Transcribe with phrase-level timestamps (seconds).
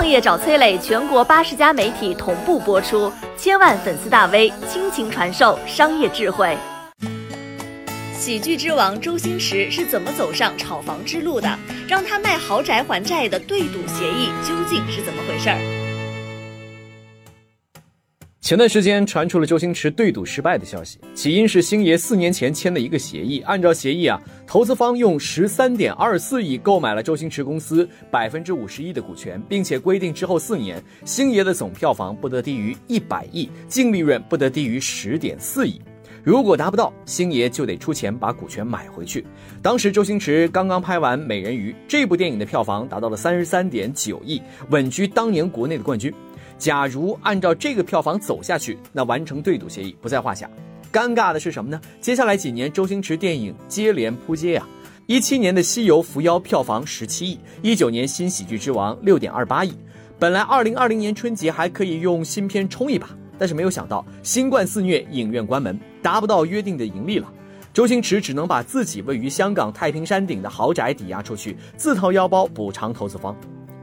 [0.00, 6.56] 创业找崔磊，全国八十家媒体同步播出，千万粉丝大 V 倾情传授商业智慧。
[8.14, 11.46] 喜剧之王周星驰是怎么走上炒房之路的？
[11.86, 15.89] 让他卖豪宅还债的对赌协议究竟是怎么回事儿？
[18.50, 23.38] 前段时间传出了周星驰对赌失败的消息，起因是星爷四年前签的一个协议。
[23.42, 35.80] 按照协议啊，投资方用十三点二四亿购买了周星驰公司百分之五十一的股权，并且规定之后四年，星爷的总票房不得低于一百亿，净利润不得低于十点四亿。
[36.24, 39.24] 如果达不到，星爷就得出钱把股权买回去。
[39.62, 46.12] 当时周星驰刚刚拍完《美人鱼》这部电影的票房达到了三十三点九亿，稳居当年国内的冠军。
[46.60, 50.48] 假如按照这个票房走下去，那完成对赌协议不在话下。
[50.92, 51.80] 尴尬的是什么呢？
[52.02, 54.68] 接下来几年周星驰电影接连扑街呀。
[55.06, 59.72] 一七年的《西游伏妖》票房十七亿，一九年《新喜剧之王》六点二八亿。
[60.18, 63.08] 本来二零二零年春节还可以用新片冲一把，
[63.38, 67.26] 但是没有想到新冠肆虐，影院关门，达不到约定的盈利了。
[67.72, 73.34] 周星驰只能把自己位于香港太平山顶的豪宅抵押出去，自掏腰包补偿投资方。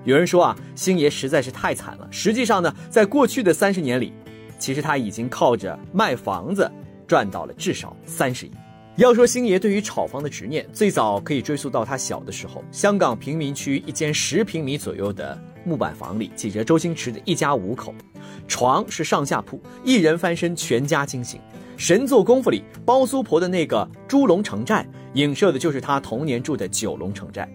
[0.07, 2.07] 有人说啊，星爷实在是太惨了。
[2.09, 4.13] 实际上呢，在过去的三十年里，
[4.57, 6.71] 其实他已经靠着卖房子
[7.05, 8.51] 赚到了至少三十亿。
[8.95, 12.63] 要说星爷对于炒房的执念，最早可以追溯到他小的时候。
[12.71, 17.93] 香港贫民区一间十平米左右的木板房里，挤着周星驰的一家五口，
[18.47, 21.37] 床是上下铺，一人翻身，全家惊醒。
[21.75, 27.45] 神作功夫里，包租婆的那个猪笼城寨，影射的就是他童年住的九龙城寨。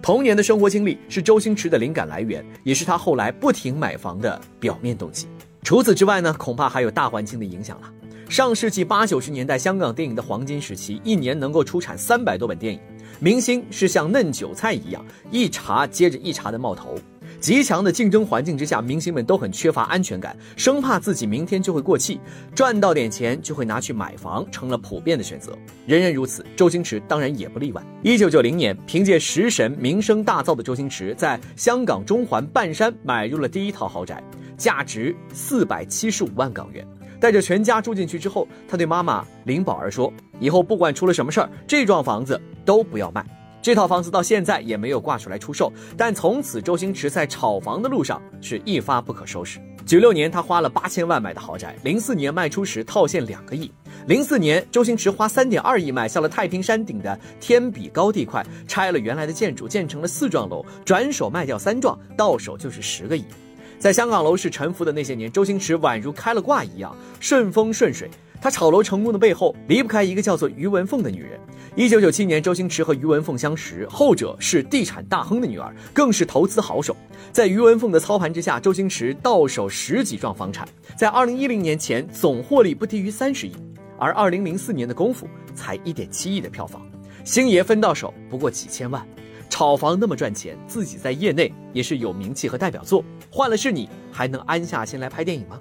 [0.00, 5.26] 童年的生活经历是周星驰的灵感来源，也是他后来不停买房的表面动机。
[5.62, 7.92] 除此之外呢，恐怕还有大环境的影响了。
[8.28, 12.80] 上世纪八九十年代，香港电影的黄金时期，一年能够出产三百多本电影，
[13.18, 16.98] 明星是像嫩韭菜一样，一茬接着一茬的冒头。
[17.40, 22.20] 极强的竞争环境之下，明星们都很缺乏安全感，生怕自己明天就会过气，
[22.54, 25.56] 赚到点钱就会拿去买房，成了普遍的选择。
[25.86, 27.82] 人人如此，周星驰当然也不例外。
[28.02, 34.22] 一九九零年，凭借《食神》名声大噪的周星驰，在香港中环半山买入了第一套豪宅，
[34.56, 36.86] 价值四百七十五万港元。
[37.20, 43.24] 带着全家住进去之后，他对妈妈林宝儿说：“以后不管出了什么事儿，这幢房子都不要卖。”
[43.60, 49.58] 这套房子到现在也没有挂出来出售，但从此周星驰在炒房的路上是一发不可收拾。
[49.84, 53.70] 九六年他花了八千万买的豪宅，零四年卖出时套现两个亿。
[54.06, 63.24] 零四年周星驰花三点二亿买下了太平山顶的天比高地块，拆了原来的建筑建成了四幢楼，转手卖掉三幢，到手就是十个亿。
[63.78, 68.08] 在香港楼市沉浮的那些年，周星驰宛如开了挂一样顺风顺水。
[68.40, 71.40] 他炒楼成功的背后离不开一个叫做于文凤的女人。
[71.78, 76.96] 一九九七年，周星驰和于文凤相识，后者是地产大亨的女儿，更是投资好手。
[77.30, 83.52] 在于文凤的操盘之下，周星驰到手十几幢房产，在二零一零年前总获利不低于三十亿，
[83.96, 86.84] 而二零零四年的功夫才一点七亿的票房，
[87.22, 89.06] 星爷分到手不过几千万。
[89.48, 95.60] 炒房那么赚钱，自己在业内也是有名气和代表作，换了是你还能安下心来拍电影吗？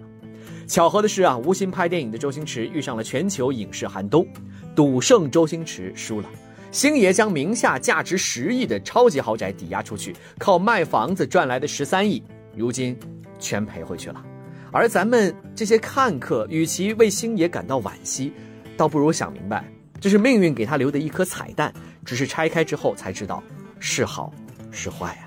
[0.67, 4.27] 巧合的是啊，无心拍电影的周星驰遇上了全球影视寒冬。
[4.75, 6.29] 赌圣周星驰输了，
[6.71, 12.21] 星爷将名下价值十亿的超级豪宅抵押出去，靠卖房子赚来的十三亿，
[12.55, 12.95] 如今
[13.39, 14.23] 全赔回去了。
[14.71, 18.33] 而咱们这些看客，与其为星爷感到惋惜，
[18.75, 19.65] 倒不如想明白，
[20.01, 21.73] 这是命运给他留的一颗彩蛋，
[22.03, 23.41] 只是拆开之后才知道
[23.79, 24.31] 是好
[24.69, 25.26] 是坏呀。